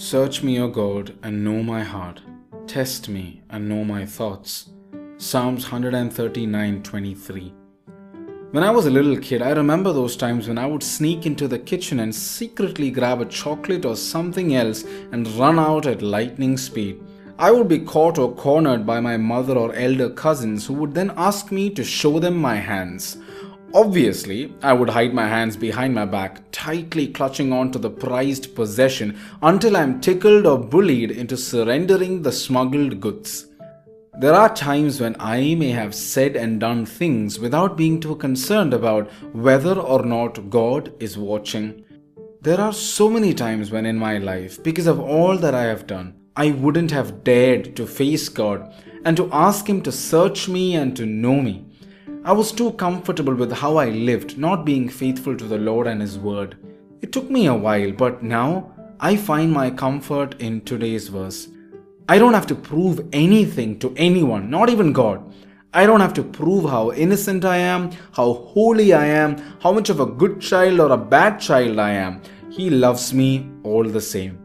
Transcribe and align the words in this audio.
Search 0.00 0.42
me, 0.42 0.58
O 0.58 0.66
God, 0.66 1.12
and 1.22 1.44
know 1.44 1.62
my 1.62 1.82
heart. 1.82 2.22
Test 2.66 3.10
me 3.10 3.42
and 3.50 3.68
know 3.68 3.84
my 3.84 4.06
thoughts. 4.06 4.70
Psalms 5.18 5.66
139:23. 5.66 7.52
When 8.52 8.64
I 8.64 8.70
was 8.70 8.86
a 8.86 8.90
little 8.90 9.18
kid, 9.18 9.42
I 9.42 9.50
remember 9.50 9.92
those 9.92 10.16
times 10.16 10.48
when 10.48 10.56
I 10.56 10.64
would 10.64 10.82
sneak 10.82 11.26
into 11.26 11.46
the 11.46 11.58
kitchen 11.58 12.00
and 12.00 12.14
secretly 12.14 12.90
grab 12.90 13.20
a 13.20 13.26
chocolate 13.26 13.84
or 13.84 13.94
something 13.94 14.54
else 14.54 14.86
and 15.12 15.28
run 15.38 15.58
out 15.58 15.84
at 15.84 16.00
lightning 16.00 16.56
speed. 16.56 17.02
I 17.38 17.50
would 17.50 17.68
be 17.68 17.80
caught 17.80 18.18
or 18.18 18.32
cornered 18.32 18.86
by 18.86 19.00
my 19.00 19.18
mother 19.18 19.54
or 19.54 19.74
elder 19.74 20.08
cousins 20.08 20.64
who 20.64 20.72
would 20.80 20.94
then 20.94 21.12
ask 21.14 21.52
me 21.52 21.68
to 21.70 21.84
show 21.84 22.18
them 22.18 22.38
my 22.38 22.56
hands. 22.56 23.18
Obviously, 23.72 24.52
I 24.62 24.72
would 24.72 24.88
hide 24.88 25.14
my 25.14 25.28
hands 25.28 25.56
behind 25.56 25.94
my 25.94 26.04
back, 26.04 26.42
tightly 26.50 27.06
clutching 27.06 27.52
onto 27.52 27.78
the 27.78 27.88
prized 27.88 28.56
possession 28.56 29.16
until 29.42 29.76
I'm 29.76 30.00
tickled 30.00 30.44
or 30.44 30.58
bullied 30.58 31.12
into 31.12 31.36
surrendering 31.36 32.22
the 32.22 32.32
smuggled 32.32 33.00
goods. 33.00 33.46
There 34.18 34.34
are 34.34 34.52
times 34.52 35.00
when 35.00 35.14
I 35.20 35.54
may 35.54 35.70
have 35.70 35.94
said 35.94 36.34
and 36.34 36.58
done 36.58 36.84
things 36.84 37.38
without 37.38 37.76
being 37.76 38.00
too 38.00 38.16
concerned 38.16 38.74
about 38.74 39.08
whether 39.32 39.78
or 39.78 40.04
not 40.04 40.50
God 40.50 40.92
is 40.98 41.16
watching. 41.16 41.84
There 42.42 42.60
are 42.60 42.72
so 42.72 43.08
many 43.08 43.32
times 43.34 43.70
when 43.70 43.86
in 43.86 43.96
my 43.96 44.18
life, 44.18 44.60
because 44.64 44.88
of 44.88 44.98
all 44.98 45.38
that 45.38 45.54
I 45.54 45.62
have 45.62 45.86
done, 45.86 46.16
I 46.34 46.50
wouldn't 46.50 46.90
have 46.90 47.22
dared 47.22 47.76
to 47.76 47.86
face 47.86 48.28
God 48.28 48.74
and 49.04 49.16
to 49.16 49.30
ask 49.32 49.68
Him 49.68 49.80
to 49.82 49.92
search 49.92 50.48
me 50.48 50.74
and 50.74 50.96
to 50.96 51.06
know 51.06 51.40
me. 51.40 51.69
I 52.22 52.32
was 52.32 52.52
too 52.52 52.72
comfortable 52.72 53.34
with 53.34 53.50
how 53.50 53.78
I 53.78 53.88
lived, 53.88 54.36
not 54.36 54.66
being 54.66 54.90
faithful 54.90 55.34
to 55.34 55.44
the 55.44 55.56
Lord 55.56 55.86
and 55.86 56.02
His 56.02 56.18
Word. 56.18 56.54
It 57.00 57.12
took 57.12 57.30
me 57.30 57.46
a 57.46 57.54
while, 57.54 57.92
but 57.92 58.22
now 58.22 58.72
I 59.00 59.16
find 59.16 59.50
my 59.50 59.70
comfort 59.70 60.38
in 60.38 60.60
today's 60.60 61.08
verse. 61.08 61.48
I 62.10 62.18
don't 62.18 62.34
have 62.34 62.46
to 62.48 62.54
prove 62.54 63.08
anything 63.14 63.78
to 63.78 63.94
anyone, 63.96 64.50
not 64.50 64.68
even 64.68 64.92
God. 64.92 65.32
I 65.72 65.86
don't 65.86 66.00
have 66.00 66.12
to 66.14 66.22
prove 66.22 66.68
how 66.68 66.92
innocent 66.92 67.46
I 67.46 67.56
am, 67.56 67.90
how 68.12 68.34
holy 68.34 68.92
I 68.92 69.06
am, 69.06 69.38
how 69.62 69.72
much 69.72 69.88
of 69.88 70.00
a 70.00 70.06
good 70.06 70.42
child 70.42 70.78
or 70.78 70.92
a 70.92 70.98
bad 70.98 71.40
child 71.40 71.78
I 71.78 71.92
am. 71.92 72.20
He 72.50 72.68
loves 72.68 73.14
me 73.14 73.48
all 73.62 73.84
the 73.84 74.00
same. 74.02 74.36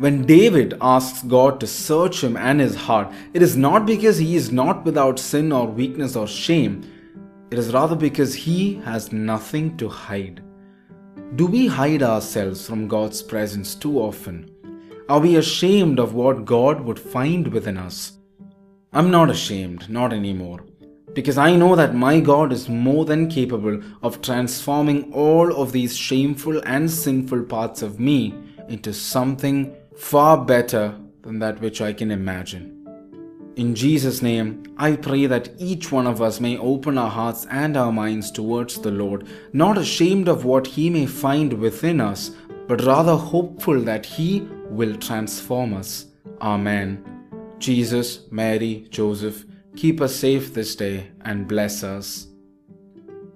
When 0.00 0.24
David 0.24 0.78
asks 0.80 1.22
God 1.22 1.60
to 1.60 1.66
search 1.66 2.24
him 2.24 2.34
and 2.34 2.58
his 2.58 2.74
heart, 2.74 3.12
it 3.34 3.42
is 3.42 3.54
not 3.54 3.84
because 3.84 4.16
he 4.16 4.34
is 4.34 4.50
not 4.50 4.82
without 4.82 5.18
sin 5.18 5.52
or 5.52 5.66
weakness 5.66 6.16
or 6.16 6.26
shame. 6.26 6.90
It 7.50 7.58
is 7.58 7.72
rather 7.72 7.96
because 7.96 8.32
he 8.34 8.74
has 8.84 9.10
nothing 9.12 9.76
to 9.78 9.88
hide. 9.88 10.40
Do 11.34 11.46
we 11.46 11.66
hide 11.66 12.02
ourselves 12.02 12.64
from 12.66 12.86
God's 12.86 13.22
presence 13.22 13.74
too 13.74 13.98
often? 13.98 14.50
Are 15.08 15.18
we 15.18 15.34
ashamed 15.34 15.98
of 15.98 16.14
what 16.14 16.44
God 16.44 16.80
would 16.82 16.98
find 16.98 17.48
within 17.48 17.76
us? 17.76 18.12
I'm 18.92 19.10
not 19.10 19.30
ashamed, 19.30 19.88
not 19.90 20.12
anymore, 20.12 20.64
because 21.12 21.38
I 21.38 21.56
know 21.56 21.74
that 21.74 21.94
my 21.94 22.20
God 22.20 22.52
is 22.52 22.68
more 22.68 23.04
than 23.04 23.28
capable 23.28 23.80
of 24.02 24.22
transforming 24.22 25.12
all 25.12 25.52
of 25.52 25.72
these 25.72 25.96
shameful 25.96 26.60
and 26.64 26.88
sinful 26.88 27.44
parts 27.44 27.82
of 27.82 27.98
me 27.98 28.32
into 28.68 28.92
something 28.92 29.74
far 29.96 30.44
better 30.44 30.96
than 31.22 31.40
that 31.40 31.60
which 31.60 31.80
I 31.80 31.92
can 31.92 32.12
imagine. 32.12 32.79
In 33.56 33.74
Jesus' 33.74 34.22
name, 34.22 34.74
I 34.78 34.96
pray 34.96 35.26
that 35.26 35.50
each 35.58 35.90
one 35.90 36.06
of 36.06 36.22
us 36.22 36.40
may 36.40 36.56
open 36.56 36.96
our 36.96 37.10
hearts 37.10 37.46
and 37.50 37.76
our 37.76 37.92
minds 37.92 38.30
towards 38.30 38.78
the 38.78 38.90
Lord, 38.90 39.26
not 39.52 39.76
ashamed 39.76 40.28
of 40.28 40.44
what 40.44 40.66
He 40.66 40.88
may 40.88 41.06
find 41.06 41.52
within 41.52 42.00
us, 42.00 42.30
but 42.68 42.84
rather 42.84 43.16
hopeful 43.16 43.80
that 43.80 44.06
He 44.06 44.40
will 44.70 44.96
transform 44.96 45.74
us. 45.74 46.06
Amen. 46.40 47.04
Jesus, 47.58 48.20
Mary, 48.30 48.86
Joseph, 48.88 49.44
keep 49.76 50.00
us 50.00 50.14
safe 50.14 50.54
this 50.54 50.76
day 50.76 51.10
and 51.22 51.48
bless 51.48 51.82
us. 51.82 52.28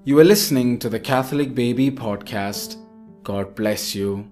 You 0.04 0.19
are 0.20 0.24
listening 0.24 0.78
to 0.78 0.88
the 0.88 1.00
Catholic 1.00 1.54
Baby 1.54 1.91
Podcast. 1.91 2.76
God 3.22 3.54
bless 3.54 3.94
you. 3.94 4.30